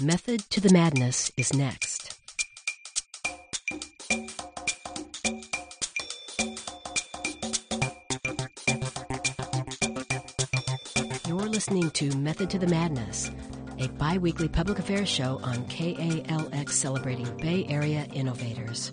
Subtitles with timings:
[0.00, 2.18] Method to the Madness is next.
[11.28, 13.30] You're listening to Method to the Madness,
[13.78, 18.92] a bi weekly public affairs show on KALX celebrating Bay Area innovators.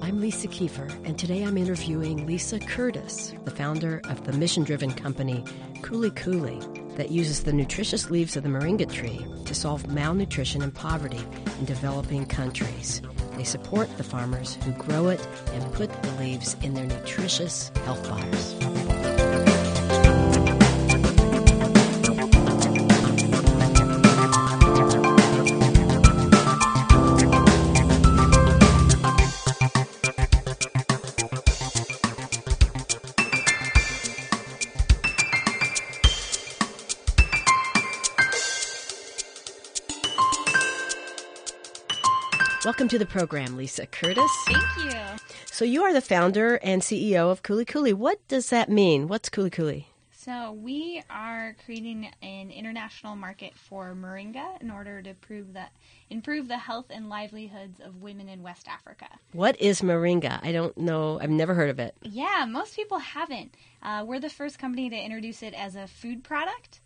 [0.00, 4.92] I'm Lisa Kiefer, and today I'm interviewing Lisa Curtis, the founder of the mission driven
[4.92, 5.44] company
[5.82, 6.60] Kuli Kuli,
[6.96, 11.20] that uses the nutritious leaves of the moringa tree to solve malnutrition and poverty
[11.58, 13.02] in developing countries.
[13.36, 18.08] They support the farmers who grow it and put the leaves in their nutritious health
[18.08, 19.13] bars.
[42.64, 44.30] Welcome to the program, Lisa Curtis.
[44.46, 45.00] Thank you.
[45.44, 47.92] So you are the founder and CEO of Kuli Kuli.
[47.92, 49.06] What does that mean?
[49.06, 49.88] What's Kuli Kuli?
[50.10, 55.72] So we are creating an international market for moringa in order to prove that
[56.08, 59.08] improve the health and livelihoods of women in West Africa.
[59.32, 60.42] What is moringa?
[60.42, 61.20] I don't know.
[61.20, 61.94] I've never heard of it.
[62.00, 63.54] Yeah, most people haven't.
[63.82, 66.80] Uh, we're the first company to introduce it as a food product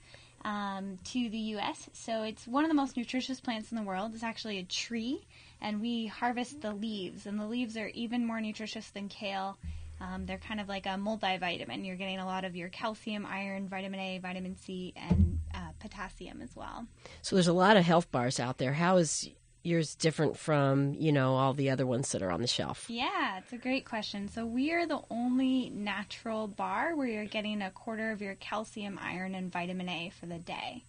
[0.44, 1.88] um, to the U.S.
[1.92, 4.12] So it's one of the most nutritious plants in the world.
[4.14, 5.26] It's actually a tree,
[5.60, 9.58] and we harvest the leaves, and the leaves are even more nutritious than kale.
[10.00, 11.84] Um, they're kind of like a multivitamin.
[11.84, 16.40] You're getting a lot of your calcium, iron, vitamin A, vitamin C, and uh, potassium
[16.40, 16.86] as well.
[17.22, 18.72] So there's a lot of health bars out there.
[18.74, 19.28] How is
[19.64, 22.88] yours different from, you know, all the other ones that are on the shelf?
[22.88, 24.28] Yeah, it's a great question.
[24.28, 28.98] So we are the only natural bar where you're getting a quarter of your calcium,
[29.02, 30.84] iron, and vitamin A for the day.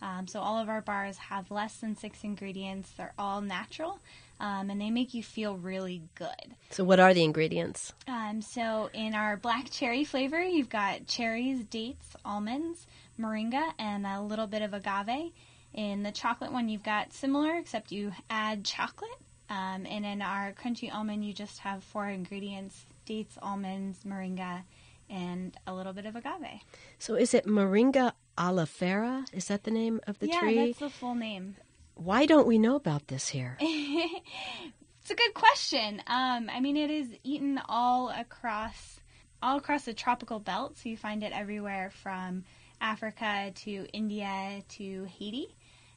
[0.00, 2.90] Um, so all of our bars have less than six ingredients.
[2.96, 3.98] They're all natural,
[4.38, 6.54] um, and they make you feel really good.
[6.70, 7.92] So what are the ingredients?
[8.06, 12.86] Um, so in our black cherry flavor, you've got cherries, dates, almonds,
[13.18, 15.32] moringa, and a little bit of agave.
[15.74, 19.10] In the chocolate one, you've got similar, except you add chocolate.
[19.50, 24.62] Um, and in our crunchy almond, you just have four ingredients: dates, almonds, moringa,
[25.10, 26.60] and a little bit of agave.
[26.98, 29.26] So is it Moringa oleifera?
[29.32, 30.66] Is that the name of the yeah, tree?
[30.66, 31.56] that's the full name.
[31.94, 33.56] Why don't we know about this here?
[33.60, 36.00] it's a good question.
[36.06, 39.00] Um, I mean, it is eaten all across
[39.40, 42.44] all across the tropical belt, so you find it everywhere from
[42.80, 45.54] Africa to India to Haiti.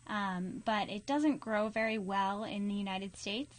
[0.08, 3.56] Um, but it doesn't grow very well in the United States,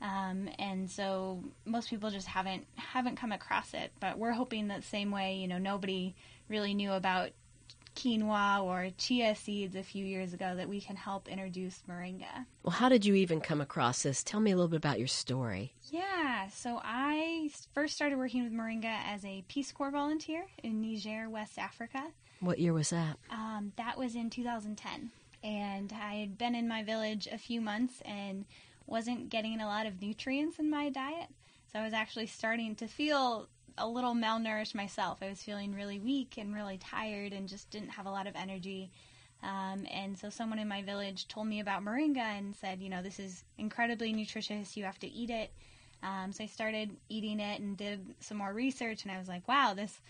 [0.00, 3.92] um, and so most people just haven't haven't come across it.
[3.98, 6.14] But we're hoping that same way, you know, nobody
[6.48, 7.30] really knew about
[7.98, 12.46] quinoa or chia seeds a few years ago that we can help introduce moringa.
[12.62, 14.22] Well, how did you even come across this?
[14.22, 15.72] Tell me a little bit about your story.
[15.90, 21.28] Yeah, so I first started working with moringa as a Peace Corps volunteer in Niger,
[21.28, 22.04] West Africa.
[22.40, 23.16] What year was that?
[23.30, 25.10] Um, that was in 2010.
[25.42, 28.44] And I had been in my village a few months and
[28.86, 31.28] wasn't getting a lot of nutrients in my diet.
[31.72, 33.48] So I was actually starting to feel
[33.78, 35.18] a little malnourished myself.
[35.22, 38.34] I was feeling really weak and really tired and just didn't have a lot of
[38.36, 38.90] energy.
[39.42, 43.02] Um, and so someone in my village told me about moringa and said, you know,
[43.02, 44.76] this is incredibly nutritious.
[44.76, 45.52] You have to eat it.
[46.02, 49.46] Um, so I started eating it and did some more research, and I was like,
[49.48, 50.00] wow, this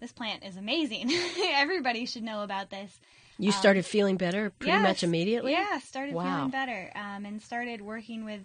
[0.00, 1.10] this plant is amazing.
[1.54, 3.00] Everybody should know about this.
[3.38, 4.82] You started feeling better pretty Yes.
[4.82, 5.52] much immediately?
[5.52, 6.34] Yeah, started Wow.
[6.34, 8.40] feeling better, um, and started working with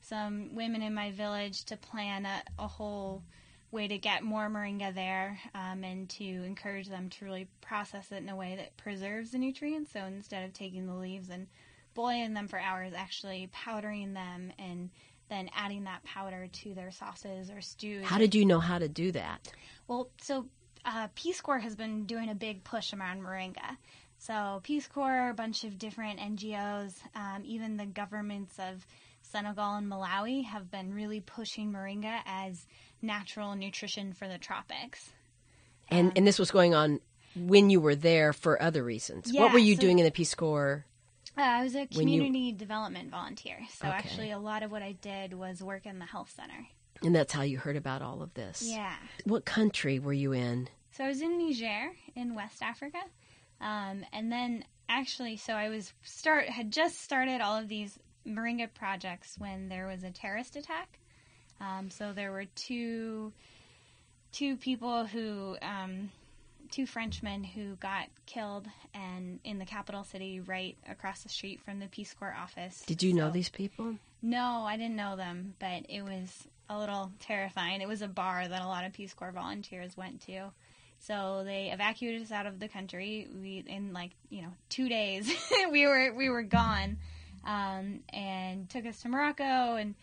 [0.00, 3.22] some women in my village to plan a, a whole
[3.70, 8.16] way to get more moringa there, um, and to encourage them to really process it
[8.22, 9.92] in a way that preserves the nutrients.
[9.92, 11.46] So instead of taking the leaves and
[11.94, 14.90] boiling them for hours, actually powdering them and
[15.28, 18.04] then adding that powder to their sauces or stews.
[18.04, 19.52] How did you know how to do that?
[19.88, 20.46] Well, so
[20.84, 23.76] uh, Peace Corps has been doing a big push around moringa.
[24.18, 28.86] So Peace Corps, a bunch of different NGOs, um, even the governments of
[29.22, 32.66] Senegal and Malawi have been really pushing moringa as
[33.06, 35.10] natural nutrition for the tropics.
[35.88, 37.00] And and this was going on
[37.36, 39.32] when you were there for other reasons.
[39.32, 40.84] what were you so- doing in the Peace Corps?
[41.38, 43.96] Uh, I was a When you- community development volunteer, so Okay.
[43.96, 46.66] actually a lot of what I did was work in the health center.
[47.02, 48.62] And that's how you heard about all of this.
[48.62, 48.96] Yeah.
[49.24, 50.68] What country were you in?
[50.92, 53.02] So I was in Niger in West Africa,
[53.60, 58.72] um, and then actually, so I was start had just started all of these moringa
[58.72, 60.98] projects when there was a terrorist attack.
[61.60, 63.32] Um, so there were two
[64.32, 66.10] two people who um,
[66.70, 71.78] two Frenchmen who got killed and in the capital city right across the street from
[71.78, 72.82] the Peace Corps office.
[72.86, 73.94] Did you know these people?
[74.22, 77.80] No, I didn't know them, but it was a little terrifying.
[77.80, 80.50] It was a bar that a lot of Peace Corps volunteers went to.
[80.98, 83.28] So they evacuated us out of the country.
[83.40, 85.30] We in like you know two days
[85.70, 86.98] we were we were gone,
[87.44, 89.94] um, and took us to Morocco, and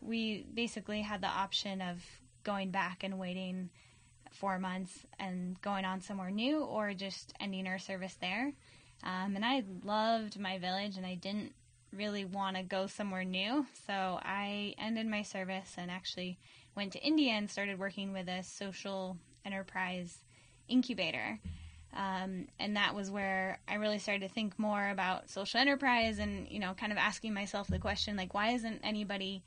[0.00, 2.02] we basically had the option of
[2.44, 3.70] going back and waiting
[4.32, 8.52] four months and going on somewhere new, or just ending our service there.
[9.02, 11.52] Um, and I loved my village, and I didn't
[11.92, 13.66] really want to go somewhere new.
[13.86, 13.92] So
[14.22, 16.38] I ended my service and actually
[16.76, 20.18] went to India and started working with a social enterprise
[20.68, 21.40] incubator.
[21.92, 26.46] Um, and that was where I really started to think more about social enterprise and,
[26.48, 29.42] you know, kind of asking myself the question like, why isn't anybody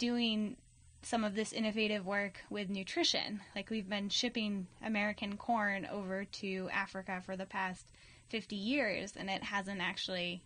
[0.00, 0.56] doing
[1.02, 3.40] some of this innovative work with nutrition?
[3.54, 7.86] Like, we've been shipping American corn over to Africa for the past
[8.30, 10.42] 50 years, and it hasn't actually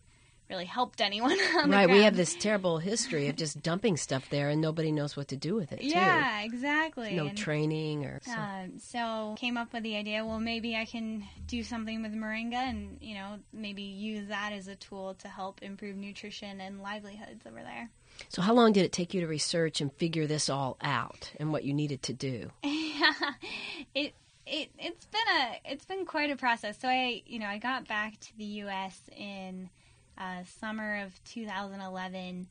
[0.51, 4.29] really helped anyone on the Right, we have this terrible history of just dumping stuff
[4.29, 5.89] there and nobody knows what to do with it, too.
[5.89, 7.15] Yeah, exactly.
[7.15, 8.33] No And, training or so.
[8.33, 10.25] Um, so came up with the idea.
[10.25, 14.69] Well, maybe I can do something with moringa, and you know, maybe use that as
[14.69, 17.91] a tool to help improve nutrition and livelihoods over there.
[18.29, 21.53] So, how long did it take you to research and figure this all out and
[21.53, 22.51] what you needed to do?
[22.63, 24.15] it
[24.47, 26.79] it it's been a it's been quite a process.
[26.81, 29.01] So I you know I got back to the U.S.
[29.17, 29.71] in
[30.19, 32.47] uh, summer of 2011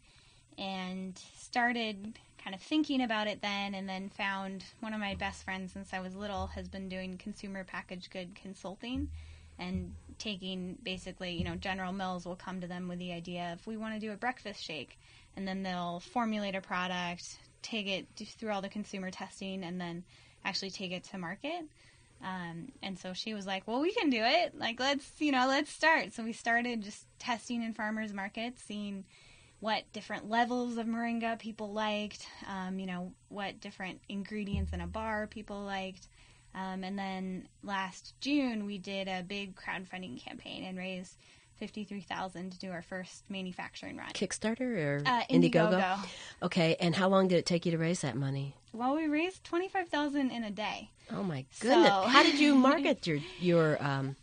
[0.57, 5.43] and started kind of thinking about it then, and then found one of my best
[5.43, 9.09] friends since I was little has been doing consumer packaged good consulting
[9.59, 13.65] and taking basically you know General Mills will come to them with the idea of
[13.67, 14.97] we want to do a breakfast shake,
[15.35, 18.07] and then they'll formulate a product, take it
[18.37, 20.03] through all the consumer testing, and then
[20.45, 21.65] actually take it to market.
[22.23, 24.57] Um, and so she was like, "Well, we can do it.
[24.57, 29.05] Like, let's you know, let's start." So we started just testing in farmers markets, seeing
[29.59, 34.87] what different levels of moringa people liked, um, you know, what different ingredients in a
[34.87, 36.07] bar people liked.
[36.55, 41.17] Um, and then last June, we did a big crowdfunding campaign and raised
[41.67, 44.09] fifty-three thousand to do our first manufacturing run.
[44.09, 45.71] Kickstarter or Uh, Indiegogo?
[45.79, 46.05] Indiegogo.
[46.43, 48.53] Okay, and how long did it take you to raise that money?
[48.73, 50.89] Well, we raised twenty-five thousand in a day.
[51.11, 51.87] Oh my goodness!
[51.87, 54.17] So- How did you market your your um,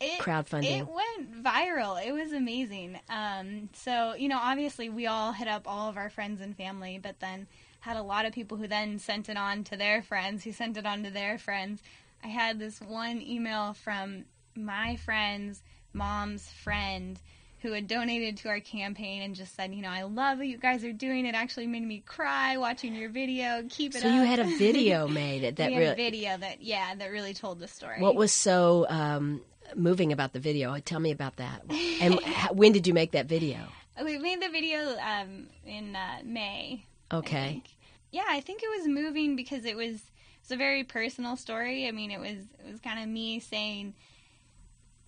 [0.00, 0.80] It, crowdfunding?
[0.80, 2.04] It went viral.
[2.04, 2.98] It was amazing.
[3.08, 6.98] Um, so you know, obviously, we all hit up all of our friends and family,
[7.00, 7.46] but then
[7.80, 10.76] had a lot of people who then sent it on to their friends, who sent
[10.76, 11.80] it on to their friends.
[12.24, 14.24] I had this one email from
[14.56, 17.18] my friend's mom's friend
[17.62, 20.56] who had donated to our campaign and just said, you know, I love what you
[20.56, 21.26] guys are doing.
[21.26, 23.62] It actually made me cry watching your video.
[23.68, 24.14] Keep it So up.
[24.14, 25.94] you had a video made that a really.
[25.94, 28.00] video that yeah that really told the story.
[28.00, 29.42] What was so um,
[29.74, 30.78] moving about the video?
[30.78, 31.62] Tell me about that.
[32.00, 32.18] And
[32.52, 33.58] when did you make that video?
[34.02, 36.86] We made the video um, in uh, May.
[37.12, 37.48] Okay.
[37.52, 37.64] think.
[38.12, 40.00] Yeah, I think it was moving because it was
[40.40, 41.86] it's a very personal story.
[41.86, 43.92] I mean, it was it was kind of me saying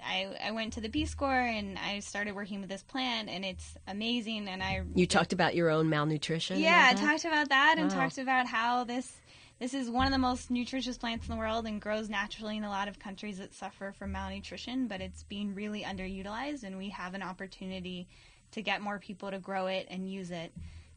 [0.05, 3.45] I I went to the Peace Corps and I started working with this plant and
[3.45, 6.59] it's amazing and I You talked about your own malnutrition.
[6.59, 7.97] yeah, I talked about that and Wow.
[8.01, 9.13] talked about how this
[9.59, 12.65] this is one of the most nutritious plants in the world and grows naturally in
[12.65, 16.89] a lot of countries that suffer from malnutrition, but it's being really underutilized and we
[16.89, 18.09] have an opportunity
[18.53, 20.53] to get more people to grow it and use it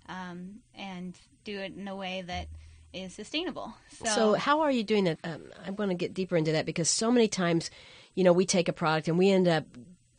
[0.10, 2.48] um, and do it in a way that
[2.92, 3.74] is sustainable.
[4.00, 5.20] So, So, how are you doing that?
[5.24, 7.70] Um, I want to get deeper into that because so many times,
[8.16, 9.66] you know, we take a product and we end up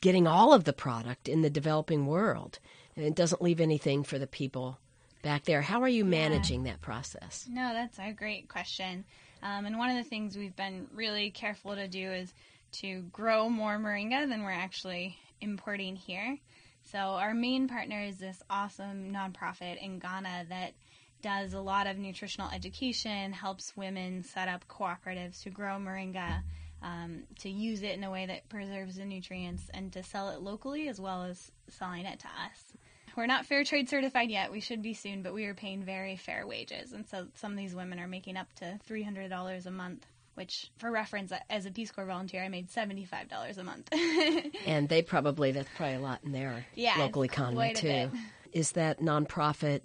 [0.00, 2.58] getting all of the product in the developing world,
[2.94, 4.78] and it doesn't leave anything for the people
[5.22, 5.62] back there.
[5.62, 7.46] How are you managing that process?
[7.50, 9.04] No, that's a great question.
[9.42, 12.32] Um, and one of the things we've been really careful to do is
[12.72, 16.38] to grow more moringa than we're actually importing here.
[16.84, 20.74] So our main partner is this awesome nonprofit in Ghana that
[21.22, 26.42] does a lot of nutritional education, helps women set up cooperatives to grow moringa,
[26.82, 30.40] um, to use it in a way that preserves the nutrients, and to sell it
[30.40, 32.72] locally as well as selling it to us.
[33.16, 34.52] We're not fair trade certified yet.
[34.52, 36.92] We should be soon, but we are paying very fair wages.
[36.92, 40.90] And so some of these women are making up to $300 a month, which, for
[40.90, 43.88] reference, as a Peace Corps volunteer, I made $75 a month.
[44.66, 48.10] And they probably, that's probably a lot in their Yeah, local economy too.
[48.52, 49.82] Is that nonprofit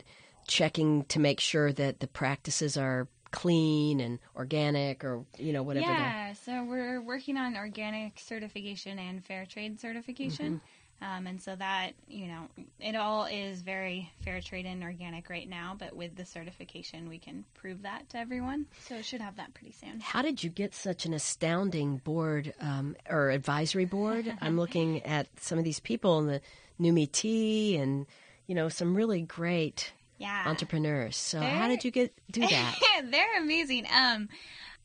[0.47, 5.91] checking to make sure that the practices are clean and organic or, you know, whatever?
[5.91, 10.61] yeah, so we're working on organic certification and fair trade certification.
[11.01, 12.47] Um, and so that, you know,
[12.79, 17.17] it all is very fair trade and organic right now, but with the certification, we
[17.17, 18.67] can prove that to everyone.
[18.87, 19.99] So it should have that pretty soon.
[19.99, 24.31] How did you get such an astounding board um, or advisory board?
[24.41, 26.41] I'm looking at some of these people in the
[26.79, 28.05] Numi Tea and,
[28.45, 30.43] you know, some really great Yeah.
[30.45, 31.17] entrepreneurs.
[31.17, 32.79] So how They're- did you get do that?
[33.09, 33.85] They're amazing.
[33.91, 34.29] Um,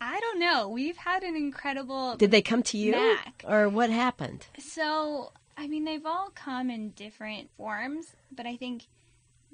[0.01, 0.69] I don't know.
[0.69, 4.47] We've had an incredible Did they come to you, or what happened?
[4.59, 8.87] So, I mean, they've all come in different forms, but I think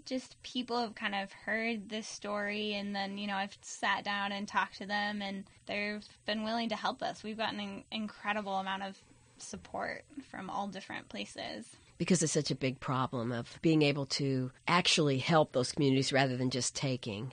[0.05, 4.33] just people have kind of heard this story, and then, you know, I've sat down
[4.33, 7.23] and talked to them, and they've been willing to help us.
[7.23, 8.99] We've gotten an incredible amount of
[9.43, 11.67] support from all different places.
[11.99, 16.37] Because it's such a big problem of being able to actually help those communities rather
[16.37, 17.33] than just taking.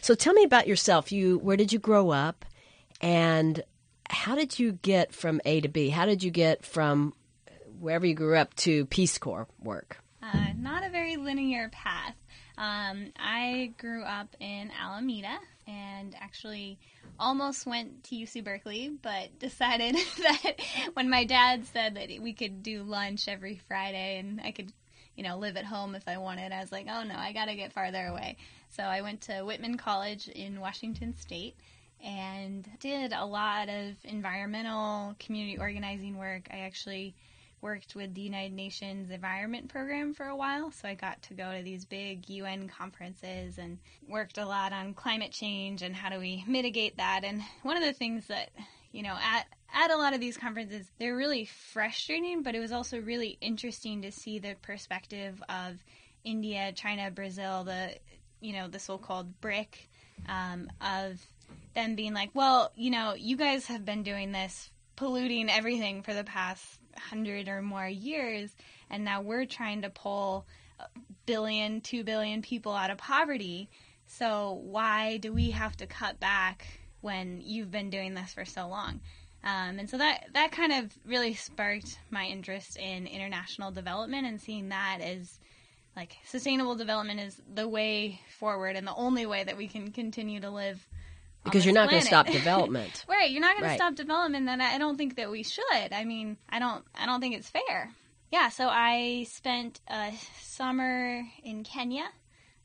[0.00, 1.12] So tell me about yourself.
[1.12, 2.44] You where did you grow up,
[3.00, 3.62] and
[4.10, 5.88] how did you get from A to B?
[5.88, 7.14] How did you get from
[7.80, 9.98] wherever you grew up to Peace Corps work?
[10.22, 12.14] Uh, not a very linear path.
[12.58, 16.78] Um, I grew up in Alameda and actually
[17.18, 20.56] almost went to UC Berkeley, but decided that
[20.94, 24.72] when my dad said that we could do lunch every Friday and I could,
[25.16, 27.46] you know, live at home if I wanted, I was like, oh no, I got
[27.46, 28.36] to get farther away.
[28.68, 31.56] So I went to Whitman College in Washington State
[32.02, 36.48] and did a lot of environmental community organizing work.
[36.50, 37.14] I actually
[37.62, 41.56] worked with the United Nations Environment Program for a while, so I got to go
[41.56, 43.78] to these big UN conferences and
[44.08, 47.22] worked a lot on climate change and how do we mitigate that.
[47.24, 48.50] And one of the things that,
[48.90, 52.72] you know, at at a lot of these conferences, they're really frustrating, but it was
[52.72, 55.82] also really interesting to see the perspective of
[56.24, 57.94] India, China, Brazil, the
[58.40, 59.88] you know the so-called BRIC,
[60.28, 61.24] um, of
[61.74, 66.12] them being like, well, you know, you guys have been doing this, polluting everything for
[66.12, 68.50] the past hundred or more years,
[68.90, 70.46] and now we're trying to pull
[70.80, 70.86] a
[71.26, 73.68] billion, two billion people out of poverty.
[74.06, 76.66] So why do we have to cut back
[77.00, 79.00] when you've been doing this for so long?
[79.44, 84.40] Um, and so that that kind of really sparked my interest in international development and
[84.40, 85.40] seeing that as
[85.96, 90.40] like sustainable development is the way forward and the only way that we can continue
[90.40, 90.86] to live
[91.44, 93.04] Because you're not going to stop development.
[93.08, 93.72] Right, you're not going Right.
[93.72, 95.92] to stop development, then I don't think that we should.
[95.92, 97.90] I mean, I don't, I don't think it's fair.
[98.30, 102.04] Yeah, so I spent a summer in Kenya,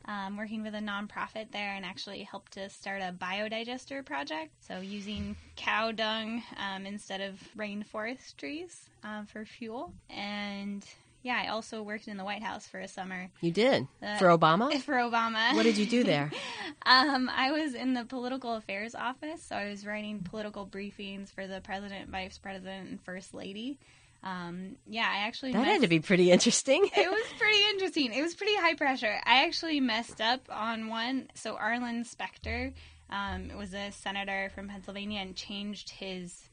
[0.06, 4.52] um, working with a nonprofit there, and actually helped to start a biodigester project.
[4.66, 10.86] So using cow dung um, instead of rainforest trees um, for fuel, and
[11.24, 14.28] yeah, I also worked in the White House for a summer You did Uh, for
[14.28, 14.74] Obama.
[14.82, 15.56] for Obama.
[15.56, 16.32] What did you do there?
[16.86, 21.46] Um, I was in the political affairs office, so I was writing political briefings for
[21.46, 23.78] the president, vice president, and first lady.
[24.24, 26.86] Um, yeah, I actually That had to be pretty interesting.
[26.96, 28.14] it was pretty interesting.
[28.14, 29.20] It was pretty high pressure.
[29.26, 31.28] I actually messed up on one.
[31.34, 32.74] So Arlen Specter
[33.10, 36.50] um, was a senator from Pennsylvania and changed his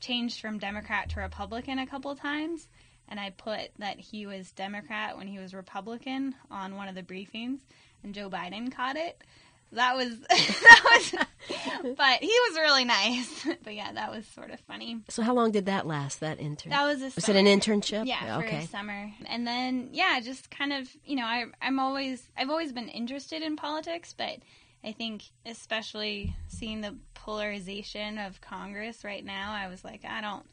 [0.00, 2.68] changed from Democrat to Republican a couple times.
[3.08, 7.02] And I put that he was Democrat when he was Republican on one of the
[7.02, 7.60] briefings,
[8.02, 9.22] and Joe Biden caught it.
[9.72, 10.82] That was that
[11.82, 13.46] was, but he was really nice.
[13.64, 15.00] But yeah, that was sort of funny.
[15.08, 16.20] so how long did that last?
[16.20, 16.70] That intern?
[16.70, 18.06] That was a was it an internship?
[18.06, 18.64] Yeah, for Okay.
[18.64, 22.72] a summer, and then yeah, just kind of you know I I'm always I've always
[22.72, 24.38] been interested in politics, but
[24.84, 30.46] I think especially seeing the polarization of Congress right now, I was like I don't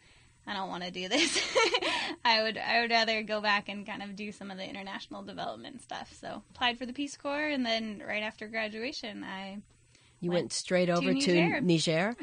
[0.48, 1.40] I don't want to do this.
[2.25, 5.24] I would I would rather go back and kind of do some of the international
[5.24, 6.14] development stuff.
[6.20, 9.58] So applied for the Peace Corps, and then right after graduation, I
[10.20, 11.62] You Went went straight over to Niger.
[11.62, 12.16] Niger.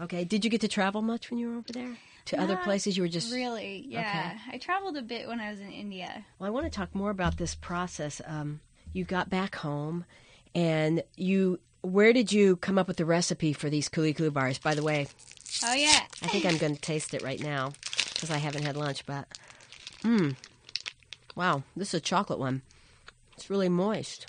[0.00, 0.24] Okay.
[0.24, 1.96] Did you get to travel much when you were over there?
[2.26, 2.96] To other places?
[2.96, 6.24] You were just really yeah I traveled a bit when I was in India.
[6.38, 8.20] Well, I want to talk more about this process.
[8.26, 8.60] Um,
[8.92, 10.04] you got back home,
[10.54, 11.60] and you.
[11.82, 14.58] Where did you come up with the recipe for these kuli kuli bars?
[14.58, 15.06] By the way,
[15.64, 17.72] Oh yeah, I think I'm going to taste it right now
[18.14, 19.04] because I haven't had lunch.
[19.06, 19.26] But,
[20.02, 20.36] mmm,
[21.34, 22.62] wow, this is a chocolate one.
[23.36, 24.26] It's really moist.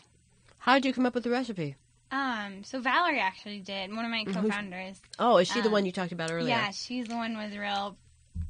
[0.59, 1.75] How did you come up with the recipe?
[2.11, 5.01] Um, so Valerie actually did, one of my co-founders.
[5.17, 6.49] Oh, is she the Um, one you talked about earlier?
[6.49, 7.97] Yeah, she's the one with real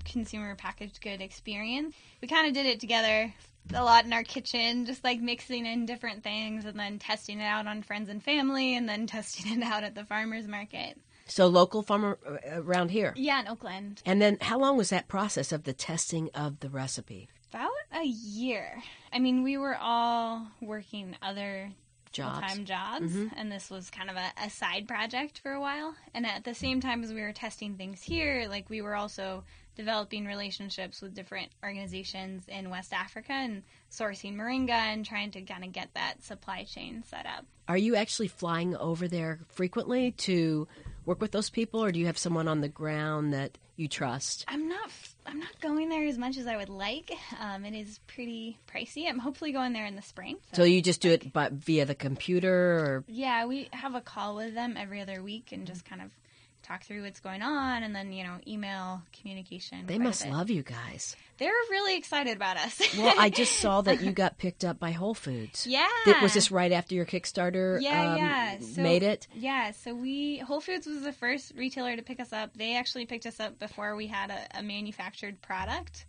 [0.04, 1.96] consumer packaged good experience.
[2.22, 3.34] We kind of did it together
[3.74, 7.46] a lot in our kitchen, just like mixing in different things and then testing it
[7.46, 10.98] out on friends and family and then testing it out at the farmers market.
[11.32, 13.14] So local farmer uh, around here.
[13.16, 14.02] Yeah, in Oakland.
[14.06, 17.30] And then, how long was that process of the testing of the recipe?
[17.54, 18.84] About a year.
[19.14, 21.72] I mean, we were all working other
[22.14, 22.42] full jobs.
[22.42, 25.96] time jobs, and this was kind of a, a side project for a while.
[26.14, 29.46] And at the same time as we were testing things here, like we were also
[29.76, 35.64] developing relationships with different organizations in West Africa and sourcing moringa and trying to kind
[35.64, 37.46] of get that supply chain set up.
[37.68, 40.68] Are you actually flying over there frequently to
[41.06, 44.46] work with those people, or do you have someone on the ground that you trust?
[44.48, 44.92] I'm not.
[45.26, 47.12] I'm not going there as much as I would like.
[47.40, 49.08] Um, it is pretty pricey.
[49.08, 50.38] I'm hopefully going there in the spring.
[50.54, 54.36] So you just do it but via the computer, or Yeah, we have a call
[54.36, 56.12] with them every other week and just kind of
[56.64, 59.86] talk through what's going on, and then you know email communication.
[59.88, 61.16] they must love you guys.
[61.38, 62.80] They're really excited about us.
[62.98, 65.66] Well, I just saw that you got picked up by Whole Foods.
[65.66, 65.88] yeah.
[66.06, 68.60] Th- Was this right after your Kickstarter Yeah, um, yeah.
[68.60, 69.28] So, made it?
[69.34, 72.56] Yeah, so we Whole Foods was the first retailer to pick us up.
[72.56, 76.06] They actually picked us up before we had a, a manufactured product.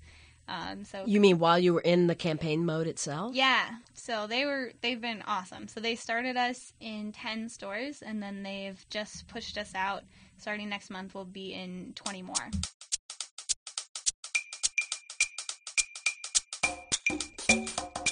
[0.48, 3.34] Um, so You mean while you were in the campaign mode itself?
[3.34, 3.64] Yeah.
[3.94, 5.68] So they were they've been awesome.
[5.68, 10.02] So they started us in 10 stores and then they've just pushed us out
[10.42, 12.34] starting next month we'll be in 20 more.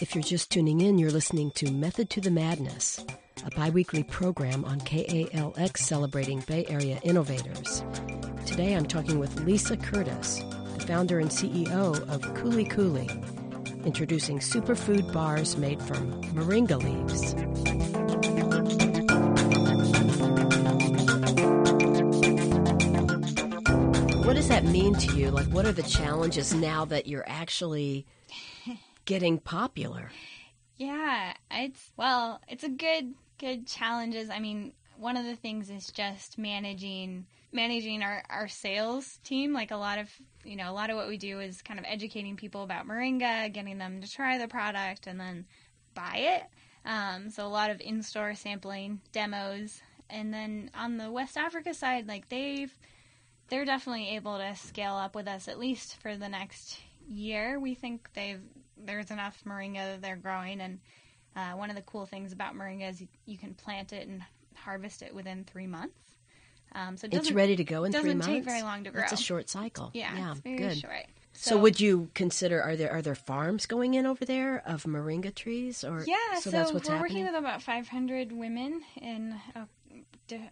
[0.01, 3.05] If you're just tuning in, you're listening to Method to the Madness,
[3.45, 7.83] a biweekly program on KALX celebrating Bay Area innovators.
[8.47, 10.39] Today I'm talking with Lisa Curtis,
[10.77, 13.11] the founder and CEO of Kuli Kuli,
[13.85, 17.70] introducing superfood bars made from moringa leaves.
[24.61, 25.31] That mean to you?
[25.31, 28.05] Like, what are the challenges now that you're actually
[29.07, 30.11] getting popular?
[30.76, 34.29] Yeah, it's well, it's a good good challenges.
[34.29, 39.55] I mean, one of the things is just managing managing our our sales team.
[39.55, 40.11] Like a lot of
[40.45, 43.50] you know, a lot of what we do is kind of educating people about moringa,
[43.52, 45.47] getting them to try the product, and then
[45.95, 46.43] buy it.
[46.85, 52.09] Um, so a lot of in-store sampling, demos, and then on the West Africa side,
[52.09, 52.73] like they've
[53.50, 56.78] they're definitely able to scale up with us at least for the next
[57.09, 57.59] year.
[57.61, 58.40] We think they've
[58.83, 60.78] there's enough moringa that they're growing, and
[61.37, 64.23] uh, one of the cool things about moringa is you, you can plant it and
[64.54, 65.99] harvest it within three months.
[66.73, 68.26] Um, so it It's ready to go in three months.
[68.26, 69.00] doesn't take very long to grow.
[69.00, 69.90] That's a short cycle.
[69.92, 70.78] yeah, it's very good.
[70.78, 71.07] short.
[71.33, 75.35] So, would you consider are there are there farms going in over there of moringa
[75.35, 77.25] trees or Yeah, so, so, that's what's we're happening.
[77.25, 79.66] working with about 500 women in a,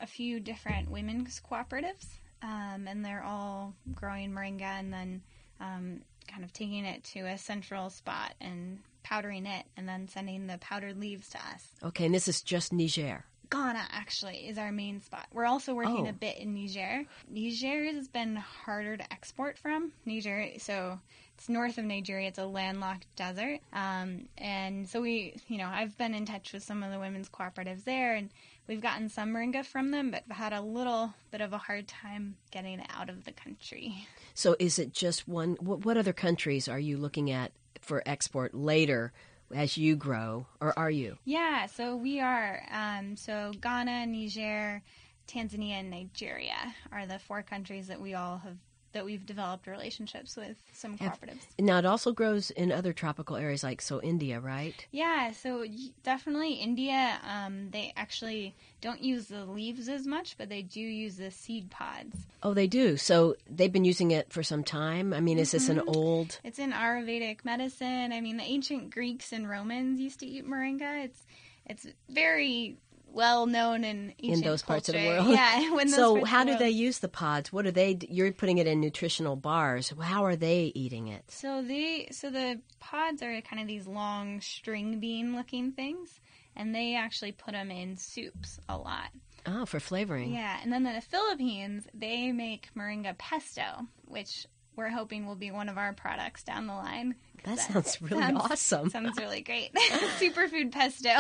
[0.01, 2.07] a few different women's cooperatives,
[2.43, 5.23] um, and they're all growing moringa and then
[5.61, 10.47] um, kind of taking it to a central spot and powdering it, and then sending
[10.47, 11.67] the powdered leaves to us.
[11.83, 13.25] okay, and this is just Niger.
[13.51, 15.27] Ghana actually is our main spot.
[15.33, 16.11] We're also working Oh.
[16.11, 17.05] a bit in Niger.
[17.31, 19.93] Niger has been harder to export from.
[20.05, 21.01] Niger, so
[21.35, 22.29] it's north of Nigeria.
[22.29, 26.63] It's a landlocked desert, um, and so we, you know, I've been in touch with
[26.63, 28.29] some of the women's cooperatives there, and
[28.69, 32.37] we've gotten some moringa from them, but had a little bit of a hard time
[32.51, 34.07] getting it out of the country.
[34.35, 35.57] So is it just one?
[35.61, 39.13] What, what other countries are you looking at for export later
[39.55, 41.17] as you grow, or are you?
[41.25, 42.63] Yeah, so we are.
[42.71, 44.83] Um, so Ghana, Niger,
[45.27, 48.59] Tanzania, and Nigeria are the four countries that we all have
[48.93, 51.47] that we've developed relationships with some cooperatives.
[51.59, 54.87] Now it also grows in other tropical areas like so India, right?
[54.91, 55.65] Yeah, so
[56.03, 57.19] definitely India.
[57.29, 61.71] Um, they actually don't use the leaves as much, but they do use the seed
[61.71, 62.17] pods.
[62.43, 62.97] Oh, they do.
[62.97, 65.13] So they've been using it for some time.
[65.13, 66.39] I mean, is this an old?
[66.45, 68.13] It's in Ayurvedic medicine.
[68.13, 71.05] I mean, the ancient Greeks and Romans used to eat moringa.
[71.05, 71.23] It's
[71.67, 72.79] it's very
[73.13, 75.29] well known in ancient those parts of the world?
[75.29, 75.73] Yeah.
[75.73, 77.53] When those So how do they use the pods?
[77.53, 77.99] What are they?
[78.09, 79.93] You're putting it in nutritional bars.
[80.01, 81.25] How are they eating it?
[81.29, 86.21] So they so the pods are kind of these long string bean looking things,
[86.57, 89.11] and they actually put them in soups a lot.
[89.47, 90.33] Oh, for flavoring.
[90.35, 94.47] Yeah, and then in the Philippines they make moringa pesto, which
[94.79, 97.15] we're hoping will be one of our products down the line.
[97.45, 98.91] 'cause That sounds really sounds- awesome.
[98.91, 99.73] Sounds really great.
[100.19, 101.11] Superfood pesto.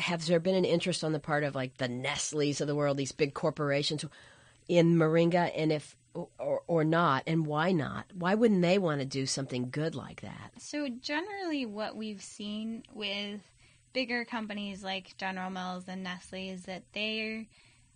[0.00, 2.96] Has there been an interest on the part of like the Nestle's of the world,
[2.96, 4.04] these big corporations,
[4.68, 5.96] in moringa, and if
[6.38, 8.06] or or not, and why not?
[8.14, 10.52] Why wouldn't they want to do something good like that?
[10.58, 13.40] So generally, what we've seen with
[13.94, 17.46] bigger companies like General Mills and Nestle is that they're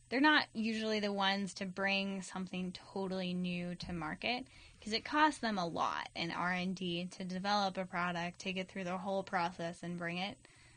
[0.09, 4.47] they're not usually the ones to bring something totally new to market
[4.87, 8.57] because it costs them a lot in R and D to develop a product, take
[8.57, 10.37] it through the whole process, and bring it.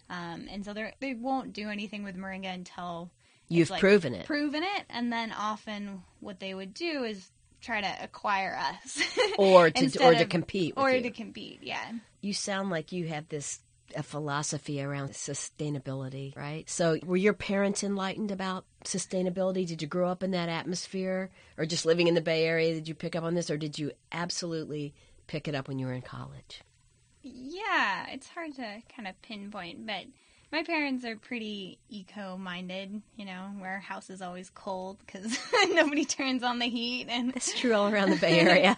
[0.10, 3.12] Um, and so they they won't do anything with moringa until
[3.50, 4.26] You've like, proven it.
[4.26, 7.30] proven it, and then often what they would do is
[7.62, 9.00] try to acquire us
[9.38, 11.04] Or to- or to of- compete with or you.
[11.04, 11.60] to compete.
[11.62, 11.91] Yeah.
[12.22, 13.60] you sound like you have this
[13.95, 16.69] a philosophy around sustainability, right?
[16.69, 19.65] So, were your parents enlightened about sustainability?
[19.67, 22.73] Did you grow up in that atmosphere or just living in the Bay Area?
[22.73, 24.93] Did you pick up on this or did you absolutely
[25.28, 26.62] pick it up when you were in college?
[27.21, 30.06] Yeah, it's hard to kind of pinpoint, but
[30.52, 35.38] my parents are pretty eco minded, you know, where our house is always cold because
[35.71, 37.08] nobody turns on the heat.
[37.10, 38.78] and That's true all around the Bay Area.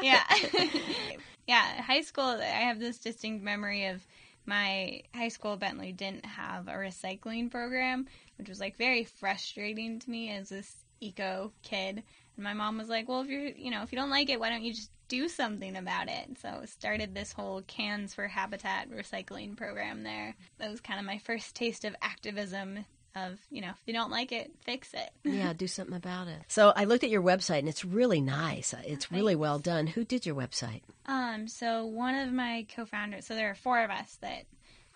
[0.00, 0.22] yeah.
[1.46, 4.06] yeah, high school, I have this distinct memory of
[4.46, 8.06] my high school Bentley didn't have a recycling program,
[8.38, 12.02] which was like very frustrating to me as this eco kid.
[12.36, 14.40] And my mom was like, "Well, if you're, you know, if you don't like it,
[14.40, 18.90] why don't you just do something about it?" So started this whole cans for habitat
[18.90, 20.34] recycling program there.
[20.58, 24.10] That was kind of my first taste of activism of, you know, if you don't
[24.10, 25.10] like it, fix it.
[25.24, 26.40] yeah, do something about it.
[26.48, 28.74] So I looked at your website and it's really nice.
[28.86, 29.86] It's really well done.
[29.86, 30.82] Who did your website?
[31.06, 34.44] Um, so one of my co-founders, so there are four of us that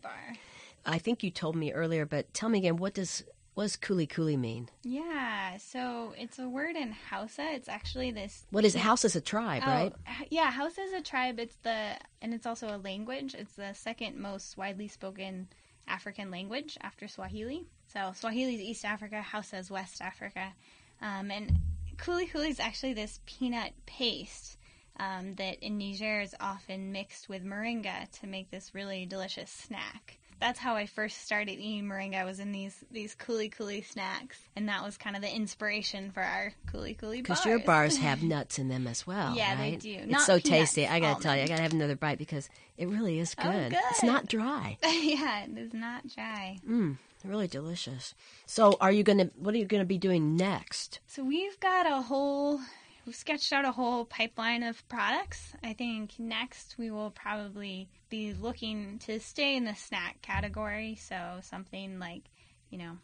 [0.85, 3.24] I think you told me earlier, but tell me again, what does
[3.55, 4.68] what does Kuli Kuli mean?
[4.83, 7.55] Yeah, so it's a word in Hausa.
[7.55, 8.44] It's actually this.
[8.50, 9.07] What is Hausa?
[9.07, 9.94] Is a tribe, oh, right?
[10.29, 11.38] Yeah, Hausa is a tribe.
[11.38, 13.35] It's the and it's also a language.
[13.35, 15.48] It's the second most widely spoken
[15.88, 17.66] African language after Swahili.
[17.92, 20.53] So Swahili is East Africa, Hausa is West Africa,
[21.01, 21.59] um, and
[21.99, 24.59] Kuli Cooley is actually this peanut paste.
[24.99, 30.18] Um, that in Niger is often mixed with moringa to make this really delicious snack
[30.40, 32.16] that's how I first started eating moringa.
[32.16, 36.11] I was in these these kuli kuli snacks, and that was kind of the inspiration
[36.11, 37.22] for our kuli kuli.
[37.22, 37.40] bars.
[37.40, 39.35] Because your bars have nuts in them as well.
[39.35, 39.81] Yeah, right?
[39.81, 40.05] they do.
[40.09, 40.87] It's so peanuts, tasty.
[40.87, 41.25] I gotta almonds.
[41.25, 43.46] tell you, I gotta have another bite because it really is good.
[43.46, 43.79] Oh, good.
[43.90, 44.79] It's not dry.
[44.85, 46.59] yeah, it is not dry.
[46.68, 48.14] Mmm, really delicious.
[48.44, 49.31] So, are you gonna?
[49.37, 51.01] What are you gonna be doing next?
[51.07, 52.61] So we've got a whole
[53.07, 55.55] we've sketched out a whole pipeline of products.
[55.62, 60.97] I think next we will probably be looking to stay in the snack category.
[60.97, 62.25] So something like,
[62.71, 62.99] you know,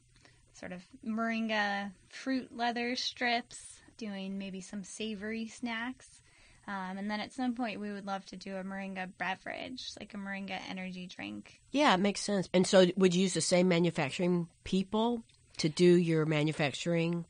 [0.54, 6.20] sort of moringa fruit leather strips, doing maybe some savory snacks.
[6.66, 10.14] Um, and then at some point, we would love to do a moringa beverage, like
[10.14, 11.60] a moringa energy drink.
[11.72, 12.48] Yeah, it makes sense.
[12.54, 15.24] And so, would you use the same manufacturing people
[15.58, 17.24] to do your manufacturing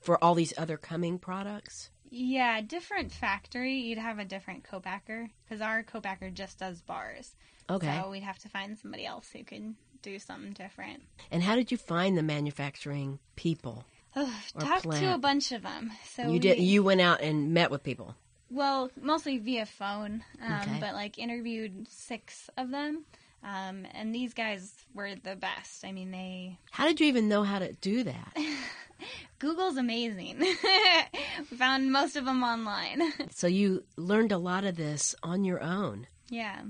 [0.00, 1.90] for all these other coming products?
[2.10, 3.74] Yeah, different factory.
[3.74, 7.34] You'd have a different co-packer because our co-packer just does bars.
[7.70, 8.00] Okay.
[8.00, 11.02] So we'd have to find somebody else who could do something different.
[11.30, 13.84] And how did you find the manufacturing people?
[14.16, 15.04] Oh, talked plant?
[15.04, 15.92] to a bunch of them.
[16.08, 16.58] So you we, did.
[16.58, 18.14] You went out and met with people.
[18.50, 20.78] Well, mostly via phone, um, Okay.
[20.80, 23.04] but like interviewed six of them.
[23.42, 25.84] Um, and these guys were the best.
[25.84, 28.36] I mean, they How did you even know how to do that?
[29.38, 30.38] Google's amazing.
[31.50, 33.12] we found most of them online.
[33.30, 36.06] so you learned a lot of this on your own.
[36.28, 36.62] yeah.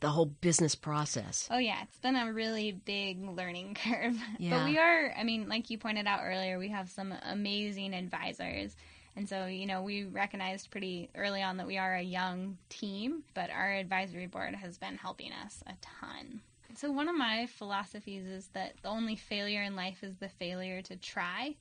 [0.00, 1.48] The whole business process.
[1.52, 4.16] Oh yeah, it's been a really big learning curve.
[4.38, 4.58] Yeah.
[4.58, 8.74] But we are, I mean, like you pointed out earlier, we have some amazing advisors.
[9.16, 13.22] And so, you know, we recognized pretty early on that we are a young team,
[13.32, 16.40] but our advisory board has been helping us a ton.
[16.76, 20.82] So, one of my philosophies is that the only failure in life is the failure
[20.82, 21.54] to try.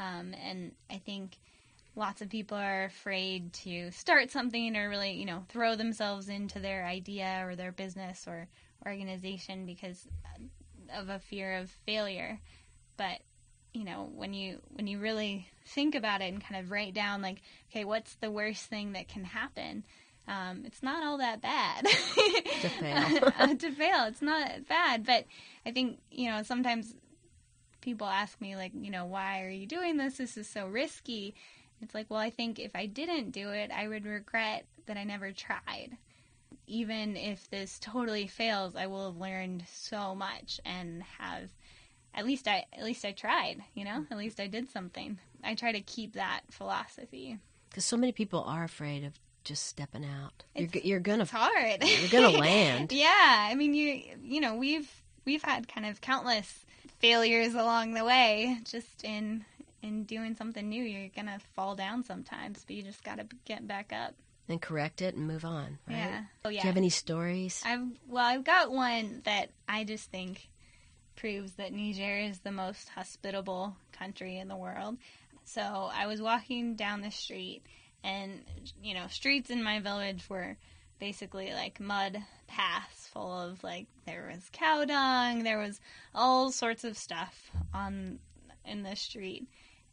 [0.00, 1.36] Um, and I think
[1.94, 6.58] lots of people are afraid to start something or really, you know, throw themselves into
[6.58, 8.48] their idea or their business or
[8.86, 10.08] organization because
[10.96, 12.40] of a fear of failure.
[12.96, 13.20] But
[13.72, 17.22] you know, when you when you really think about it and kind of write down
[17.22, 19.84] like, okay, what's the worst thing that can happen?
[20.28, 23.32] Um, it's not all that bad To fail.
[23.38, 25.04] Uh, to fail, it's not bad.
[25.04, 25.26] But
[25.64, 26.94] I think you know sometimes
[27.80, 30.18] people ask me like, you know, why are you doing this?
[30.18, 31.34] This is so risky.
[31.80, 35.04] It's like, well, I think if I didn't do it, I would regret that I
[35.04, 35.96] never tried.
[36.66, 41.50] Even if this totally fails, I will have learned so much and have
[42.14, 44.04] at least I at least I tried, you know?
[44.10, 45.18] At least I did something.
[45.42, 47.38] I try to keep that philosophy.
[47.68, 49.12] Because so many people are afraid of
[49.44, 50.44] just stepping out.
[50.54, 51.82] You're, you're gonna It's hard.
[51.84, 52.92] You're gonna land.
[53.06, 54.90] yeah, I mean you you know, we've
[55.24, 56.64] we've had kind of countless
[56.98, 59.44] failures along the way just in
[59.82, 60.82] in doing something new.
[60.82, 64.14] You're going to fall down sometimes, but you just got to get back up.
[64.46, 65.78] and correct it and move on.
[65.88, 65.96] Right?
[65.96, 66.22] Yeah.
[66.44, 66.60] Oh yeah.
[66.60, 67.62] Do you have any stories?
[67.64, 70.49] I've well, I've got one that I just think
[71.16, 74.96] proves that Niger is the most hospitable country in the world.
[75.44, 77.62] So I was walking down the street,
[78.04, 78.40] and
[78.82, 80.56] you know, streets in my village were
[80.98, 85.80] basically like mud paths full of like there was cow dung, there was
[86.14, 88.18] all sorts of stuff on
[88.64, 89.46] in the street,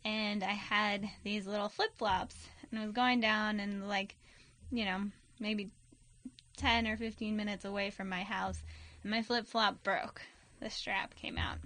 [0.06, 2.36] and I had these little flip flops,
[2.70, 4.16] and I was going down and like,
[4.72, 5.06] you know,
[5.40, 5.72] maybe
[6.56, 8.62] ten or fifteen minutes away from my house,
[9.02, 10.22] and my flip flop broke.
[10.60, 11.58] The strap came out,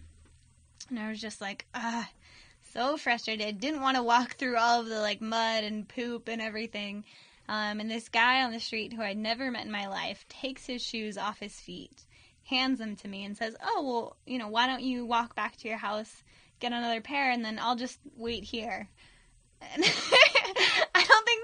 [0.89, 2.09] and I was just like, ah.
[2.73, 6.41] So frustrated, didn't want to walk through all of the like mud and poop and
[6.41, 7.03] everything.
[7.49, 10.65] Um, and this guy on the street who I'd never met in my life takes
[10.65, 12.03] his shoes off his feet,
[12.45, 15.57] hands them to me, and says, Oh, well, you know, why don't you walk back
[15.57, 16.23] to your house,
[16.61, 18.87] get another pair, and then I'll just wait here.
[19.73, 19.83] And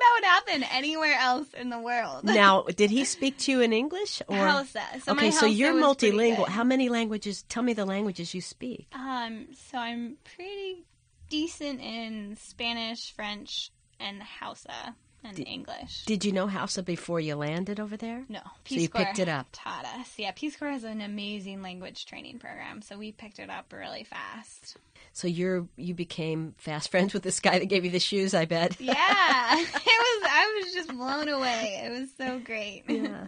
[0.07, 2.23] that would happen anywhere else in the world.
[2.37, 4.83] Now, did he speak to you in English or Hausa.
[5.03, 5.31] So okay?
[5.31, 6.47] So you're multilingual.
[6.47, 7.43] How many languages?
[7.43, 8.87] Tell me the languages you speak.
[8.93, 10.85] Um, so I'm pretty
[11.29, 14.95] decent in Spanish, French, and Hausa
[15.27, 16.05] and English.
[16.05, 18.23] Did you know Hausa before you landed over there?
[18.29, 19.47] No, So Peace you Corps picked it up.
[19.51, 20.13] Taught us.
[20.17, 24.03] Yeah, Peace Corps has an amazing language training program, so we picked it up really
[24.03, 24.77] fast.
[25.13, 28.33] So you're you became fast friends with this guy that gave you the shoes.
[28.33, 28.79] I bet.
[28.79, 30.29] Yeah, it was.
[30.29, 31.81] I was just blown away.
[31.85, 32.83] It was so great.
[32.87, 33.25] Yeah.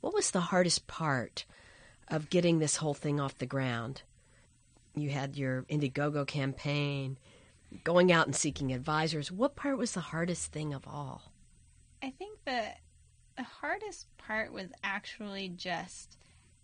[0.00, 1.44] What was the hardest part
[2.08, 4.02] of getting this whole thing off the ground?
[4.94, 7.18] You had your Indiegogo campaign,
[7.84, 9.30] going out and seeking advisors.
[9.30, 11.32] What part was the hardest thing of all?
[12.02, 12.64] I think the
[13.36, 16.18] the hardest part was actually just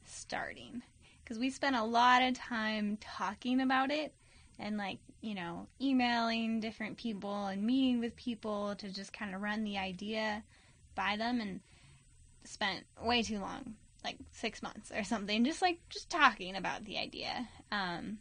[0.04, 0.82] starting
[1.22, 4.14] because we spent a lot of time talking about it
[4.58, 9.40] and like you know emailing different people and meeting with people to just kind of
[9.40, 10.42] run the idea
[10.94, 11.60] by them and
[12.44, 16.98] spent way too long like six months or something just like just talking about the
[16.98, 18.18] idea um,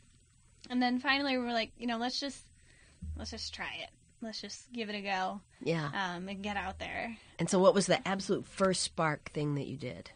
[0.70, 2.46] and then finally we were like you know let's just
[3.18, 3.90] let's just try it
[4.22, 5.90] let's just give it a go Yeah.
[5.94, 7.16] um, and get out there.
[7.38, 10.10] And so, what was the absolute first spark thing that you did?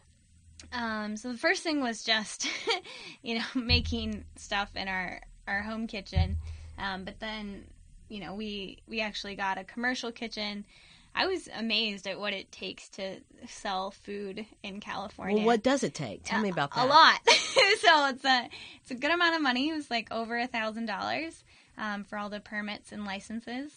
[0.72, 2.46] Um, so the first thing was just,
[3.22, 6.38] you know, making stuff in our our home kitchen.
[6.78, 7.64] Um, but then,
[8.08, 10.64] you know, we we actually got a commercial kitchen.
[11.14, 13.16] I was amazed at what it takes to
[13.48, 15.38] sell food in California.
[15.38, 16.22] Well, what does it take?
[16.24, 16.86] Tell me about that.
[16.86, 17.18] A lot.
[17.28, 18.48] so it's a
[18.80, 19.70] it's a good amount of money.
[19.70, 21.42] It was like over a thousand dollars
[21.80, 23.72] um, for all the permits and licenses,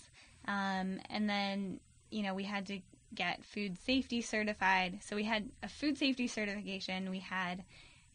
[0.47, 1.79] um, and then
[2.11, 2.79] you know we had to
[3.15, 4.99] get food safety certified.
[5.03, 7.09] So we had a food safety certification.
[7.09, 7.63] We had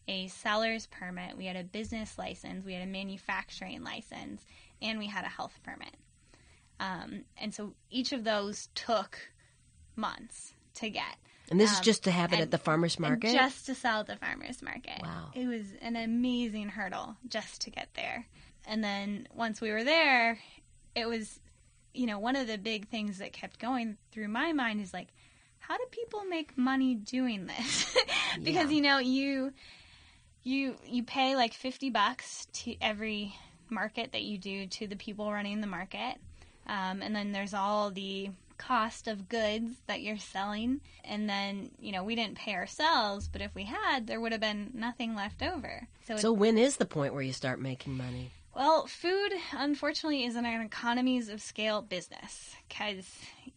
[0.07, 1.37] a seller's permit.
[1.37, 2.65] We had a business license.
[2.65, 4.45] We had a manufacturing license,
[4.81, 5.95] and we had a health permit.
[6.79, 9.17] Um, and so each of those took
[9.95, 11.15] months to get.
[11.51, 13.31] And this is Um, just to have it and- at the farmer's market?
[13.33, 15.01] just to sell at the farmer's market.
[15.01, 15.31] Wow.
[15.33, 18.27] It was an amazing hurdle just to get there.
[18.69, 20.37] And then once we were there,
[20.95, 21.39] it was,
[21.91, 25.07] you know, one of the big things that kept going through my mind is like,
[25.57, 27.97] how do people make money doing this?
[28.43, 28.75] because Yeah.
[28.75, 29.53] you know, you
[30.43, 33.35] you you pay like 50 bucks to every
[33.69, 36.17] market that you do to the people running the market.
[36.67, 38.29] Um, and then there's all the
[38.59, 40.81] cost of goods that you're selling.
[41.03, 44.41] And then, you know, we didn't pay ourselves, but if we had, there would have
[44.41, 45.87] been nothing left over.
[46.05, 48.31] So, so, when is the point where you start making money?
[48.55, 53.07] Well, food, unfortunately, is an economies of scale business because,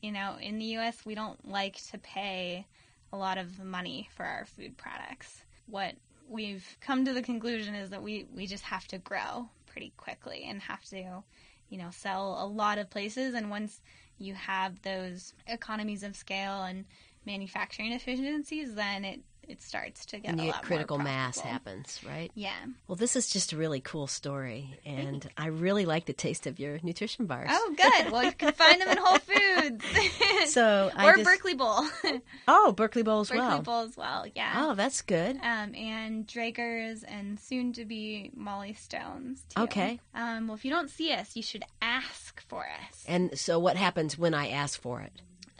[0.00, 2.66] you know, in the U.S., we don't like to pay
[3.12, 5.42] a lot of money for our food products.
[5.66, 5.94] What
[6.28, 10.46] we've come to the conclusion is that we, we just have to grow pretty quickly
[10.48, 11.22] and have to,
[11.68, 13.34] you know, sell a lot of places.
[13.34, 13.80] And once
[14.18, 16.84] you have those economies of scale and
[17.24, 22.30] manufacturing efficiencies, then it, it starts to get and a lot critical mass happens, right?
[22.34, 22.52] Yeah.
[22.86, 26.58] Well, this is just a really cool story, and I really like the taste of
[26.60, 27.48] your nutrition bars.
[27.50, 28.12] Oh, good.
[28.12, 29.84] Well, you can find them in Whole Foods.
[30.52, 31.82] So or just- Berkeley Bowl.
[32.48, 33.62] Oh, Berkeley Bowl as Berkeley well.
[33.62, 34.52] Bowl as well, yeah.
[34.56, 35.36] Oh, that's good.
[35.36, 39.62] Um, and Draeger's and soon to be Mollie Stone's too.
[39.62, 40.00] Okay.
[40.14, 43.04] Um, well, if you don't see us, you should ask for us.
[43.06, 45.12] And so, what happens when I ask for it?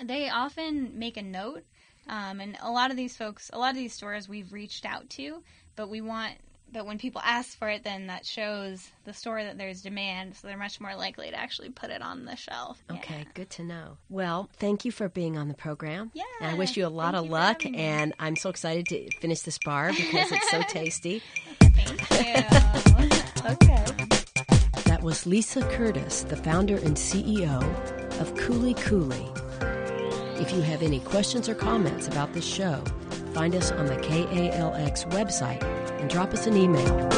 [0.04, 1.62] They often make a note,
[2.08, 5.08] um, and a lot of these folks, a lot of these stores we've reached out
[5.10, 5.42] to,
[5.76, 6.34] but we want.
[6.72, 10.48] But when people ask for it, then that shows the store that there's demand, so
[10.48, 12.82] they're much more likely to actually put it on the shelf.
[12.90, 13.24] Okay, Yeah.
[13.34, 13.98] good to know.
[14.08, 16.10] Well, thank you for being on the program.
[16.14, 19.40] Yeah, And I wish you a lot of luck, and I'm so excited to finish
[19.42, 21.22] this bar because it's so tasty.
[21.60, 23.50] Thank you.
[23.50, 23.84] Okay.
[24.86, 27.60] That was Lisa Curtis, the founder and CEO
[28.18, 29.28] of Kuli Kuli.
[30.42, 32.82] If you have any questions or comments about this show,
[33.32, 35.62] find us on the KALX website
[36.00, 37.08] and drop us an email.